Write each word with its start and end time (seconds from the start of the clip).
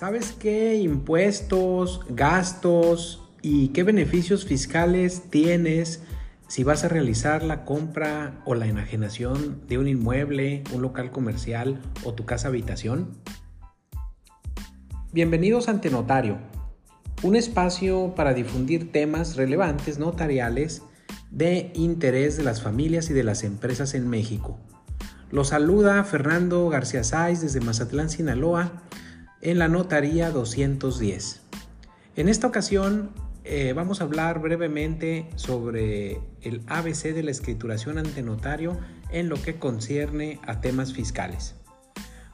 ¿Sabes 0.00 0.32
qué 0.32 0.76
impuestos, 0.76 2.00
gastos 2.08 3.22
y 3.42 3.68
qué 3.68 3.82
beneficios 3.82 4.46
fiscales 4.46 5.24
tienes 5.28 6.02
si 6.48 6.64
vas 6.64 6.84
a 6.84 6.88
realizar 6.88 7.42
la 7.42 7.66
compra 7.66 8.40
o 8.46 8.54
la 8.54 8.66
enajenación 8.66 9.60
de 9.68 9.76
un 9.76 9.88
inmueble, 9.88 10.64
un 10.72 10.80
local 10.80 11.10
comercial 11.10 11.82
o 12.02 12.14
tu 12.14 12.24
casa 12.24 12.48
habitación? 12.48 13.10
Bienvenidos 15.12 15.68
ante 15.68 15.90
Notario, 15.90 16.38
un 17.22 17.36
espacio 17.36 18.14
para 18.16 18.32
difundir 18.32 18.92
temas 18.92 19.36
relevantes 19.36 19.98
notariales 19.98 20.80
de 21.30 21.72
interés 21.74 22.38
de 22.38 22.44
las 22.44 22.62
familias 22.62 23.10
y 23.10 23.12
de 23.12 23.24
las 23.24 23.44
empresas 23.44 23.92
en 23.92 24.08
México. 24.08 24.58
Los 25.30 25.48
saluda 25.48 26.02
Fernando 26.04 26.70
García 26.70 27.04
Sáiz 27.04 27.42
desde 27.42 27.60
Mazatlán, 27.60 28.08
Sinaloa 28.08 28.84
en 29.42 29.58
la 29.58 29.68
notaría 29.68 30.30
210. 30.30 31.40
En 32.16 32.28
esta 32.28 32.46
ocasión 32.46 33.10
eh, 33.44 33.72
vamos 33.74 34.00
a 34.00 34.04
hablar 34.04 34.40
brevemente 34.40 35.28
sobre 35.36 36.20
el 36.42 36.62
ABC 36.66 37.14
de 37.14 37.22
la 37.22 37.30
escrituración 37.30 37.98
ante 37.98 38.22
notario 38.22 38.78
en 39.10 39.28
lo 39.28 39.40
que 39.40 39.58
concierne 39.58 40.38
a 40.46 40.60
temas 40.60 40.92
fiscales. 40.92 41.54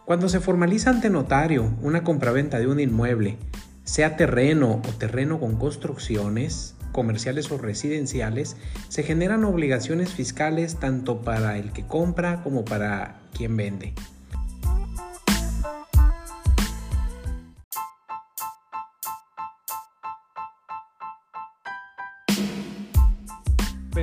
Cuando 0.04 0.28
se 0.28 0.40
formaliza 0.40 0.90
ante 0.90 1.10
notario 1.10 1.74
una 1.80 2.04
compraventa 2.04 2.58
de 2.58 2.66
un 2.66 2.80
inmueble, 2.80 3.38
sea 3.84 4.16
terreno 4.16 4.82
o 4.86 4.92
terreno 4.98 5.38
con 5.38 5.56
construcciones, 5.56 6.74
comerciales 6.92 7.50
o 7.50 7.58
residenciales, 7.58 8.56
se 8.88 9.02
generan 9.02 9.44
obligaciones 9.44 10.12
fiscales 10.12 10.76
tanto 10.76 11.22
para 11.22 11.58
el 11.58 11.72
que 11.72 11.86
compra 11.86 12.42
como 12.42 12.64
para 12.64 13.20
quien 13.32 13.56
vende. 13.56 13.94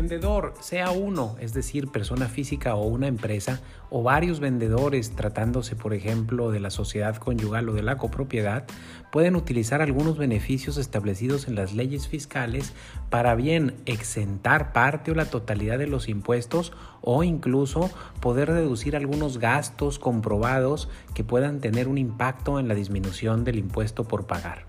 Vendedor, 0.03 0.53
sea 0.59 0.91
uno, 0.91 1.37
es 1.39 1.53
decir, 1.53 1.87
persona 1.87 2.27
física 2.27 2.75
o 2.75 2.85
una 2.85 3.07
empresa, 3.07 3.61
o 3.89 4.03
varios 4.03 4.41
vendedores, 4.41 5.15
tratándose 5.15 5.77
por 5.77 5.93
ejemplo 5.93 6.51
de 6.51 6.59
la 6.59 6.71
sociedad 6.71 7.15
conyugal 7.15 7.69
o 7.69 7.73
de 7.73 7.83
la 7.83 7.95
copropiedad, 7.95 8.65
pueden 9.13 9.37
utilizar 9.37 9.81
algunos 9.81 10.17
beneficios 10.17 10.75
establecidos 10.75 11.47
en 11.47 11.55
las 11.55 11.73
leyes 11.73 12.09
fiscales 12.09 12.73
para 13.09 13.33
bien 13.35 13.75
exentar 13.85 14.73
parte 14.73 15.11
o 15.11 15.15
la 15.15 15.29
totalidad 15.29 15.79
de 15.79 15.87
los 15.87 16.09
impuestos 16.09 16.73
o 16.99 17.23
incluso 17.23 17.89
poder 18.19 18.49
reducir 18.49 18.97
algunos 18.97 19.37
gastos 19.37 19.99
comprobados 19.99 20.89
que 21.13 21.23
puedan 21.23 21.61
tener 21.61 21.87
un 21.87 21.97
impacto 21.97 22.59
en 22.59 22.67
la 22.67 22.75
disminución 22.75 23.45
del 23.45 23.57
impuesto 23.57 24.03
por 24.03 24.27
pagar. 24.27 24.65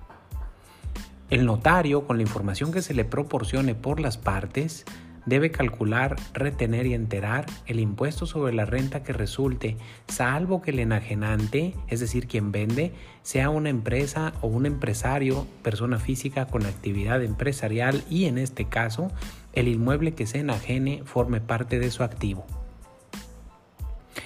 El 1.28 1.44
notario, 1.46 2.06
con 2.06 2.18
la 2.18 2.22
información 2.22 2.70
que 2.70 2.82
se 2.82 2.94
le 2.94 3.04
proporcione 3.04 3.74
por 3.74 3.98
las 3.98 4.18
partes, 4.18 4.84
debe 5.26 5.50
calcular, 5.50 6.16
retener 6.32 6.86
y 6.86 6.94
enterar 6.94 7.46
el 7.66 7.80
impuesto 7.80 8.26
sobre 8.26 8.52
la 8.52 8.64
renta 8.64 9.02
que 9.02 9.12
resulte, 9.12 9.76
salvo 10.08 10.62
que 10.62 10.70
el 10.70 10.78
enajenante, 10.78 11.74
es 11.88 12.00
decir, 12.00 12.26
quien 12.26 12.52
vende, 12.52 12.92
sea 13.22 13.50
una 13.50 13.70
empresa 13.70 14.32
o 14.40 14.48
un 14.48 14.66
empresario, 14.66 15.46
persona 15.62 15.98
física 15.98 16.46
con 16.46 16.66
actividad 16.66 17.22
empresarial 17.22 18.04
y 18.10 18.26
en 18.26 18.38
este 18.38 18.66
caso, 18.66 19.10
el 19.52 19.68
inmueble 19.68 20.14
que 20.14 20.26
se 20.26 20.38
enajene 20.38 21.02
forme 21.04 21.40
parte 21.40 21.78
de 21.78 21.90
su 21.90 22.02
activo. 22.02 22.46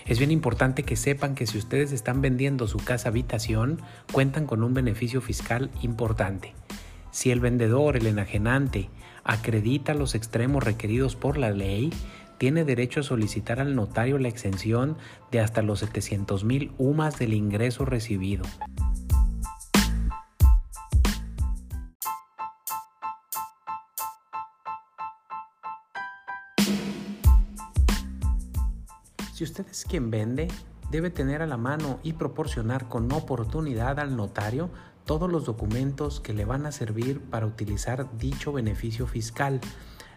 Es 0.07 0.19
bien 0.19 0.31
importante 0.31 0.85
que 0.85 0.97
sepan 0.97 1.35
que 1.35 1.47
si 1.47 1.59
ustedes 1.59 1.93
están 1.93 2.23
vendiendo 2.23 2.67
su 2.67 2.79
casa 2.79 3.11
habitación, 3.11 3.83
cuentan 4.11 4.47
con 4.47 4.63
un 4.63 4.73
beneficio 4.73 5.21
fiscal 5.21 5.71
importante. 5.83 6.55
Si 7.11 7.31
el 7.31 7.41
vendedor, 7.41 7.97
el 7.97 8.07
enajenante, 8.07 8.89
acredita 9.29 9.93
los 9.93 10.15
extremos 10.15 10.65
requeridos 10.65 11.15
por 11.15 11.37
la 11.37 11.51
ley, 11.51 11.93
tiene 12.39 12.65
derecho 12.65 13.01
a 13.01 13.03
solicitar 13.03 13.61
al 13.61 13.77
notario 13.77 14.19
la 14.19 14.29
exención 14.29 14.97
de 15.31 15.41
hasta 15.41 15.61
los 15.61 15.81
700 15.81 16.45
mil 16.45 16.73
UMAS 16.79 17.19
del 17.19 17.35
ingreso 17.35 17.85
recibido. 17.85 18.45
Si 29.35 29.45
usted 29.45 29.67
es 29.71 29.85
quien 29.85 30.11
vende, 30.11 30.49
debe 30.91 31.11
tener 31.11 31.43
a 31.43 31.47
la 31.47 31.59
mano 31.59 32.01
y 32.03 32.15
proporcionar 32.15 32.89
con 32.89 33.13
oportunidad 33.13 34.01
al 34.01 34.17
notario 34.17 34.71
todos 35.09 35.33
los 35.33 35.47
documentos 35.47 36.21
que 36.21 36.35
le 36.35 36.45
van 36.45 36.67
a 36.67 36.71
servir 36.71 37.19
para 37.19 37.47
utilizar 37.47 38.07
dicho 38.19 38.53
beneficio 38.53 39.07
fiscal. 39.07 39.59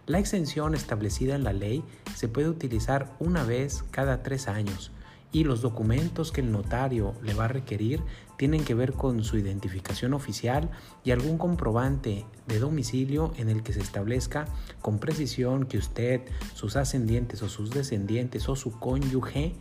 La 0.05 0.19
exención 0.19 0.75
establecida 0.75 1.33
en 1.33 1.45
la 1.45 1.53
ley 1.53 1.81
se 2.13 2.27
puede 2.27 2.49
utilizar 2.49 3.15
una 3.17 3.45
vez 3.45 3.85
cada 3.91 4.21
tres 4.21 4.49
años 4.49 4.91
y 5.31 5.45
los 5.45 5.61
documentos 5.61 6.33
que 6.33 6.41
el 6.41 6.51
notario 6.51 7.13
le 7.23 7.33
va 7.33 7.45
a 7.45 7.47
requerir 7.47 8.01
tienen 8.35 8.65
que 8.65 8.73
ver 8.73 8.91
con 8.91 9.23
su 9.23 9.37
identificación 9.37 10.13
oficial 10.13 10.69
y 11.05 11.11
algún 11.11 11.37
comprobante 11.37 12.25
de 12.47 12.59
domicilio 12.59 13.31
en 13.37 13.47
el 13.47 13.63
que 13.63 13.71
se 13.71 13.79
establezca 13.79 14.45
con 14.81 14.99
precisión 14.99 15.67
que 15.67 15.77
usted, 15.77 16.19
sus 16.53 16.75
ascendientes 16.75 17.41
o 17.43 17.47
sus 17.47 17.69
descendientes 17.69 18.49
o 18.49 18.57
su 18.57 18.77
cónyuge 18.77 19.55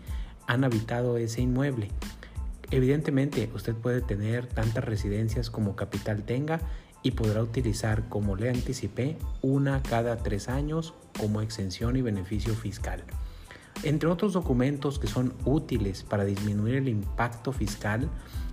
han 0.49 0.65
habitado 0.65 1.19
ese 1.19 1.41
inmueble. 1.41 1.91
Evidentemente, 2.71 3.51
usted 3.55 3.75
puede 3.75 4.01
tener 4.01 4.47
tantas 4.47 4.85
residencias 4.85 5.51
como 5.51 5.75
capital 5.75 6.23
tenga 6.23 6.61
y 7.03 7.13
podrá 7.13 7.43
utilizar, 7.43 8.09
como 8.09 8.37
le 8.37 8.51
anticipé, 8.51 9.17
una 9.43 9.83
cada 9.83 10.19
tres 10.19 10.49
años 10.49 10.95
como 11.19 11.41
exención 11.41 11.97
y 11.97 12.03
beneficio 12.03 12.55
fiscal. 12.55 13.03
Entre 13.83 14.09
otros 14.09 14.35
documentos 14.35 14.99
que 14.99 15.07
son 15.07 15.33
útiles 15.45 16.03
para 16.03 16.25
disminuir 16.25 16.77
el 16.77 16.89
impacto 16.89 17.53
fiscal 17.53 18.11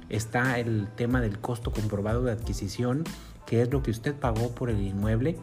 está 0.10 0.58
el 0.58 0.88
tema 0.96 1.20
del 1.20 1.40
costo 1.40 1.72
comprobado 1.72 2.24
de 2.24 2.32
adquisición, 2.32 3.04
que 3.46 3.62
es 3.62 3.72
lo 3.72 3.84
que 3.84 3.92
usted 3.92 4.16
pagó 4.16 4.52
por 4.56 4.70
el 4.70 4.82
inmueble, 4.82 5.38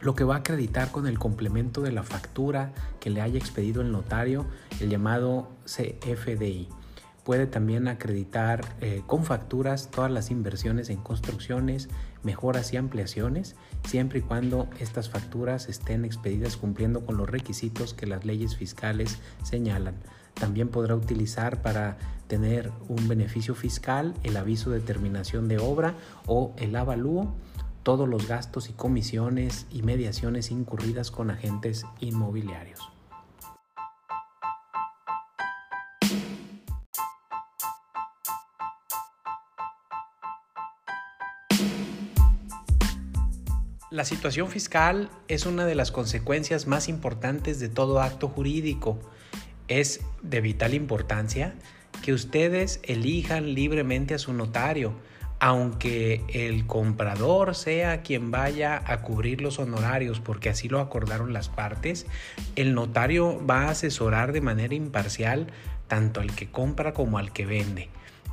lo 0.00 0.14
que 0.14 0.24
va 0.24 0.36
a 0.36 0.38
acreditar 0.38 0.92
con 0.92 1.06
el 1.06 1.18
complemento 1.18 1.82
de 1.82 1.92
la 1.92 2.04
factura 2.04 2.72
que 3.00 3.10
le 3.10 3.20
haya 3.20 3.38
expedido 3.38 3.82
el 3.82 3.90
notario, 3.90 4.46
el 4.80 4.88
llamado 4.88 5.48
CFDI. 5.64 6.68
Puede 7.30 7.46
también 7.46 7.86
acreditar 7.86 8.60
eh, 8.80 9.04
con 9.06 9.22
facturas 9.22 9.88
todas 9.92 10.10
las 10.10 10.32
inversiones 10.32 10.90
en 10.90 10.96
construcciones, 10.96 11.88
mejoras 12.24 12.72
y 12.72 12.76
ampliaciones, 12.76 13.54
siempre 13.84 14.18
y 14.18 14.22
cuando 14.22 14.66
estas 14.80 15.10
facturas 15.10 15.68
estén 15.68 16.04
expedidas 16.04 16.56
cumpliendo 16.56 17.06
con 17.06 17.16
los 17.16 17.30
requisitos 17.30 17.94
que 17.94 18.08
las 18.08 18.24
leyes 18.24 18.56
fiscales 18.56 19.20
señalan. 19.44 19.94
También 20.34 20.70
podrá 20.70 20.96
utilizar 20.96 21.62
para 21.62 21.98
tener 22.26 22.72
un 22.88 23.06
beneficio 23.06 23.54
fiscal 23.54 24.12
el 24.24 24.36
aviso 24.36 24.72
de 24.72 24.80
terminación 24.80 25.46
de 25.46 25.58
obra 25.58 25.94
o 26.26 26.52
el 26.56 26.74
avalúo, 26.74 27.32
todos 27.84 28.08
los 28.08 28.26
gastos 28.26 28.70
y 28.70 28.72
comisiones 28.72 29.68
y 29.70 29.82
mediaciones 29.82 30.50
incurridas 30.50 31.12
con 31.12 31.30
agentes 31.30 31.86
inmobiliarios. 32.00 32.90
La 43.90 44.04
situación 44.04 44.48
fiscal 44.48 45.10
es 45.26 45.46
una 45.46 45.66
de 45.66 45.74
las 45.74 45.90
consecuencias 45.90 46.68
más 46.68 46.88
importantes 46.88 47.58
de 47.58 47.68
todo 47.68 48.00
acto 48.00 48.28
jurídico. 48.28 49.00
Es 49.66 50.00
de 50.22 50.40
vital 50.40 50.74
importancia 50.74 51.56
que 52.00 52.12
ustedes 52.12 52.78
elijan 52.84 53.52
libremente 53.52 54.14
a 54.14 54.18
su 54.18 54.32
notario, 54.32 54.94
aunque 55.40 56.22
el 56.32 56.68
comprador 56.68 57.56
sea 57.56 58.02
quien 58.02 58.30
vaya 58.30 58.80
a 58.86 59.02
cubrir 59.02 59.40
los 59.40 59.58
honorarios, 59.58 60.20
porque 60.20 60.50
así 60.50 60.68
lo 60.68 60.78
acordaron 60.78 61.32
las 61.32 61.48
partes, 61.48 62.06
el 62.54 62.74
notario 62.74 63.44
va 63.44 63.62
a 63.62 63.70
asesorar 63.70 64.30
de 64.30 64.40
manera 64.40 64.76
imparcial 64.76 65.48
tanto 65.88 66.20
al 66.20 66.32
que 66.36 66.48
compra 66.48 66.94
como 66.94 67.18
al 67.18 67.32
que 67.32 67.44
vende. 67.44 67.88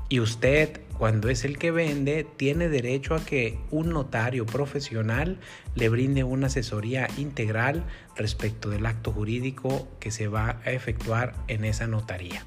Y 0.09 0.21
usted, 0.21 0.79
cuando 0.97 1.27
es 1.27 1.43
el 1.43 1.57
que 1.57 1.69
vende, 1.69 2.25
tiene 2.37 2.69
derecho 2.69 3.13
a 3.13 3.25
que 3.25 3.59
un 3.71 3.89
notario 3.89 4.45
profesional 4.45 5.37
le 5.75 5.89
brinde 5.89 6.23
una 6.23 6.47
asesoría 6.47 7.09
integral 7.17 7.83
respecto 8.15 8.69
del 8.69 8.85
acto 8.85 9.11
jurídico 9.11 9.85
que 9.99 10.11
se 10.11 10.29
va 10.29 10.61
a 10.63 10.71
efectuar 10.71 11.35
en 11.49 11.65
esa 11.65 11.87
notaría. 11.87 12.45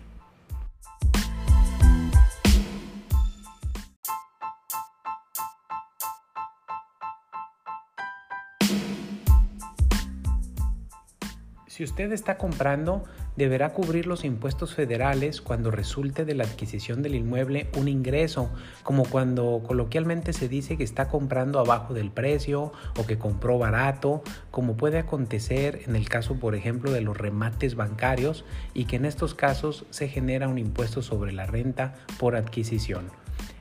Si 11.67 11.85
usted 11.85 12.11
está 12.13 12.39
comprando, 12.39 13.05
deberá 13.41 13.73
cubrir 13.73 14.07
los 14.07 14.27
impuestos 14.27 14.75
federales 14.75 15.41
cuando 15.41 15.71
resulte 15.71 16.27
de 16.27 16.35
la 16.35 16.45
adquisición 16.45 17.01
del 17.01 17.15
inmueble 17.15 17.71
un 17.75 17.89
ingreso, 17.89 18.51
como 18.83 19.07
cuando 19.07 19.63
coloquialmente 19.67 20.35
se 20.35 20.47
dice 20.47 20.77
que 20.77 20.85
está 20.85 21.09
comprando 21.09 21.59
abajo 21.59 21.95
del 21.95 22.11
precio 22.11 22.71
o 22.99 23.07
que 23.07 23.17
compró 23.17 23.59
barato, 23.59 24.23
como 24.51 24.77
puede 24.77 24.99
acontecer 24.99 25.81
en 25.87 25.97
el 25.97 26.07
caso, 26.07 26.35
por 26.35 26.55
ejemplo, 26.55 26.93
de 26.93 27.01
los 27.01 27.17
remates 27.17 27.77
bancarios 27.77 28.45
y 28.75 28.85
que 28.85 28.97
en 28.97 29.07
estos 29.07 29.35
casos 29.35 29.87
se 29.89 30.09
genera 30.09 30.47
un 30.47 30.59
impuesto 30.59 31.01
sobre 31.01 31.33
la 31.33 31.47
renta 31.47 31.95
por 32.19 32.37
adquisición. 32.37 33.07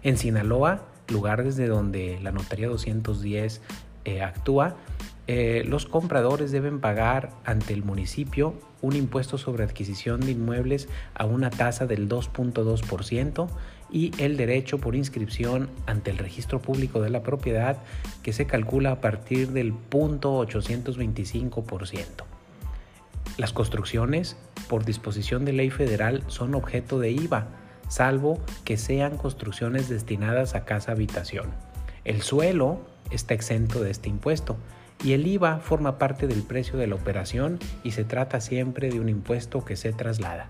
En 0.04 0.18
Sinaloa, 0.18 0.88
lugar 1.08 1.46
desde 1.46 1.68
donde 1.68 2.20
la 2.22 2.34
Notaría 2.34 2.68
210 2.68 3.62
eh, 4.04 4.22
actúa, 4.22 4.76
eh, 5.32 5.64
los 5.64 5.86
compradores 5.86 6.52
deben 6.52 6.80
pagar 6.80 7.30
ante 7.46 7.76
el 7.76 7.84
municipio 7.84 8.56
un 8.82 8.96
impuesto 8.96 9.38
sobre 9.38 9.64
adquisición 9.64 10.22
de 10.22 10.32
inmuebles 10.32 10.90
a 11.14 11.28
una 11.28 11.52
tasa 11.52 11.86
del 11.86 12.10
2.2% 12.10 13.48
y 13.92 14.12
el 14.18 14.38
derecho 14.38 14.80
por 14.80 14.96
inscripción 14.96 15.70
ante 15.86 16.10
el 16.10 16.18
registro 16.18 16.64
público 16.64 17.00
de 17.00 17.12
la 17.12 17.22
propiedad 17.22 17.78
que 18.24 18.34
se 18.34 18.48
calcula 18.48 18.94
a 18.94 19.02
partir 19.02 19.50
del 19.50 19.76
0.825%. 19.92 22.06
Las 23.38 23.54
construcciones, 23.54 24.36
por 24.68 24.84
disposición 24.84 25.46
de 25.46 25.54
ley 25.54 25.70
federal, 25.70 26.24
son 26.26 26.56
objeto 26.56 27.00
de 27.00 27.12
IVA, 27.12 27.50
salvo 27.88 28.40
que 28.64 28.78
sean 28.78 29.16
construcciones 29.16 29.90
destinadas 29.90 30.56
a 30.56 30.66
casa 30.66 30.94
habitación. 30.94 31.52
El 32.04 32.24
suelo 32.24 32.80
está 33.12 33.36
exento 33.36 33.84
de 33.84 33.92
este 33.92 34.10
impuesto 34.10 34.58
y 35.04 35.14
el 35.14 35.26
IVA 35.28 35.60
forma 35.60 35.98
parte 35.98 36.28
del 36.28 36.44
precio 36.44 36.78
de 36.78 36.88
la 36.88 36.96
operación 36.96 37.60
y 37.84 37.92
se 37.92 38.04
trata 38.04 38.42
siempre 38.42 38.90
de 38.90 39.00
un 39.00 39.10
impuesto 39.10 39.64
que 39.64 39.76
se 39.76 39.94
traslada. 39.94 40.50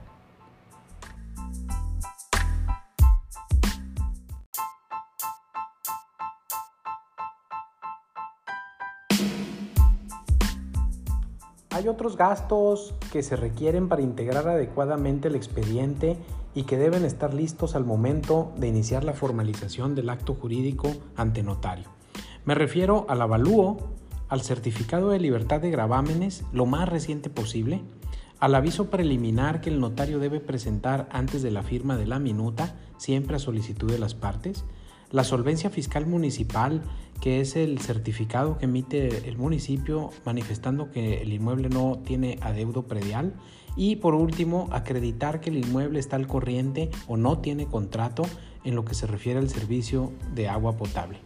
Hay 11.71 11.87
otros 11.87 12.17
gastos 12.17 12.93
que 13.09 13.23
se 13.23 13.37
requieren 13.37 13.87
para 13.87 14.01
integrar 14.01 14.49
adecuadamente 14.49 15.29
el 15.29 15.35
expediente 15.35 16.17
y 16.53 16.63
que 16.63 16.77
deben 16.77 17.05
estar 17.05 17.33
listos 17.33 17.73
al 17.73 17.85
momento 17.85 18.51
de 18.57 18.67
iniciar 18.67 19.05
la 19.05 19.13
formalización 19.13 19.95
del 19.95 20.09
acto 20.09 20.33
jurídico 20.33 20.91
ante 21.15 21.41
notario. 21.41 21.87
Me 22.43 22.53
refiero 22.53 23.05
al 23.07 23.21
avalúo, 23.21 23.77
al 24.29 24.41
certificado 24.41 25.09
de 25.09 25.19
libertad 25.19 25.59
de 25.59 25.71
gravámenes 25.71 26.43
lo 26.53 26.65
más 26.65 26.87
reciente 26.87 27.29
posible, 27.29 27.81
al 28.39 28.55
aviso 28.55 28.89
preliminar 28.89 29.59
que 29.59 29.69
el 29.69 29.79
notario 29.81 30.19
debe 30.19 30.39
presentar 30.39 31.09
antes 31.11 31.41
de 31.41 31.51
la 31.51 31.63
firma 31.63 31.97
de 31.97 32.07
la 32.07 32.19
minuta, 32.19 32.75
siempre 32.97 33.35
a 33.35 33.39
solicitud 33.39 33.91
de 33.91 33.99
las 33.99 34.15
partes, 34.15 34.63
la 35.11 35.23
solvencia 35.23 35.69
fiscal 35.69 36.05
municipal, 36.05 36.83
que 37.19 37.41
es 37.41 37.55
el 37.55 37.79
certificado 37.79 38.57
que 38.57 38.65
emite 38.65 39.27
el 39.27 39.37
municipio 39.37 40.11
manifestando 40.23 40.91
que 40.91 41.21
el 41.21 41.33
inmueble 41.33 41.67
no 41.69 41.99
tiene 42.05 42.37
adeudo 42.41 42.83
predial, 42.83 43.33
y 43.75 43.97
por 43.97 44.15
último, 44.15 44.67
acreditar 44.71 45.41
que 45.41 45.49
el 45.49 45.57
inmueble 45.57 45.99
está 45.99 46.15
al 46.15 46.27
corriente 46.27 46.89
o 47.07 47.17
no 47.17 47.39
tiene 47.39 47.65
contrato 47.65 48.23
en 48.63 48.75
lo 48.75 48.85
que 48.85 48.93
se 48.93 49.07
refiere 49.07 49.39
al 49.39 49.49
servicio 49.49 50.11
de 50.33 50.47
agua 50.47 50.77
potable. 50.77 51.19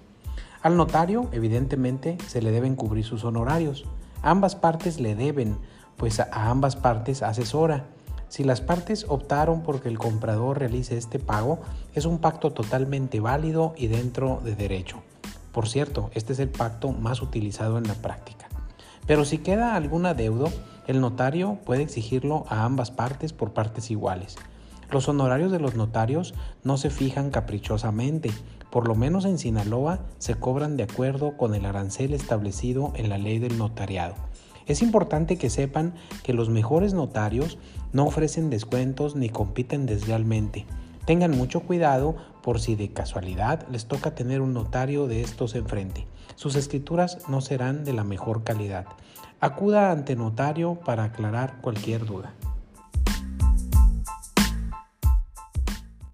Al 0.64 0.78
notario, 0.78 1.28
evidentemente, 1.34 2.18
se 2.26 2.42
le 2.42 2.52
deben 2.52 2.78
cubrir 2.78 3.04
sus 3.04 3.26
honorarios. 3.26 3.84
Ambas 4.22 4.56
partes 4.56 4.98
le 5.02 5.14
deben, 5.14 5.58
pues 5.98 6.22
a 6.22 6.50
ambas 6.50 6.78
partes 6.78 7.22
asesora. 7.22 7.88
Si 8.30 8.46
las 8.46 8.62
partes 8.62 9.06
optaron 9.10 9.62
por 9.62 9.82
que 9.82 9.90
el 9.90 10.00
comprador 10.00 10.60
realice 10.60 10.98
este 10.98 11.20
pago, 11.20 11.60
es 11.94 12.06
un 12.06 12.20
pacto 12.20 12.54
totalmente 12.54 13.20
válido 13.20 13.74
y 13.76 13.88
dentro 13.88 14.40
de 14.42 14.56
derecho. 14.56 15.04
Por 15.52 15.68
cierto, 15.68 16.10
este 16.14 16.32
es 16.32 16.40
el 16.40 16.50
pacto 16.50 16.94
más 16.94 17.22
utilizado 17.22 17.78
en 17.78 17.86
la 17.86 17.96
práctica. 17.96 18.48
Pero 19.06 19.26
si 19.26 19.40
queda 19.40 19.76
algún 19.76 20.06
adeudo, 20.06 20.50
el 20.88 21.02
notario 21.02 21.60
puede 21.66 21.84
exigirlo 21.84 22.46
a 22.48 22.64
ambas 22.64 22.90
partes 22.90 23.34
por 23.34 23.52
partes 23.52 23.92
iguales. 23.92 24.38
Los 24.94 25.10
honorarios 25.10 25.52
de 25.52 25.60
los 25.60 25.74
notarios 25.74 26.36
no 26.64 26.78
se 26.78 26.92
fijan 26.92 27.32
caprichosamente, 27.32 28.30
por 28.70 28.88
lo 28.88 28.94
menos 28.94 29.26
en 29.26 29.40
Sinaloa 29.40 30.02
se 30.20 30.36
cobran 30.36 30.78
de 30.78 30.84
acuerdo 30.84 31.36
con 31.36 31.56
el 31.56 31.66
arancel 31.66 32.14
establecido 32.14 32.94
en 32.96 33.10
la 33.10 33.18
ley 33.18 33.40
del 33.40 33.58
notariado. 33.58 34.14
Es 34.68 34.84
importante 34.84 35.40
que 35.40 35.50
sepan 35.50 35.96
que 36.22 36.34
los 36.34 36.50
mejores 36.50 36.94
notarios 36.94 37.58
no 37.92 38.06
ofrecen 38.06 38.52
descuentos 38.52 39.16
ni 39.16 39.30
compiten 39.30 39.88
deslealmente. 39.88 40.68
Tengan 41.08 41.32
mucho 41.32 41.62
cuidado 41.62 42.16
por 42.44 42.60
si 42.60 42.76
de 42.76 42.94
casualidad 42.94 43.68
les 43.72 43.88
toca 43.88 44.14
tener 44.14 44.42
un 44.42 44.54
notario 44.54 45.08
de 45.08 45.22
estos 45.22 45.56
enfrente. 45.56 46.06
Sus 46.36 46.56
escrituras 46.56 47.18
no 47.28 47.42
serán 47.42 47.84
de 47.84 47.94
la 47.94 48.04
mejor 48.04 48.44
calidad. 48.44 48.86
Acuda 49.40 49.90
ante 49.90 50.16
notario 50.16 50.76
para 50.76 51.06
aclarar 51.06 51.62
cualquier 51.62 52.06
duda. 52.06 52.36